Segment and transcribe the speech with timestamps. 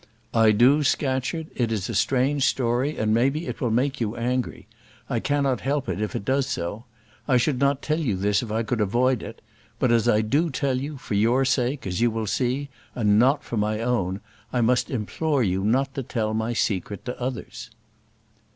[0.33, 4.65] "I do, Scatcherd; it is a strange story, and maybe it will make you angry.
[5.07, 6.85] I cannot help it if it does so.
[7.27, 9.41] I should not tell you this if I could avoid it;
[9.77, 13.43] but as I do tell you, for your sake, as you will see, and not
[13.43, 17.69] for my own, I must implore you not to tell my secret to others."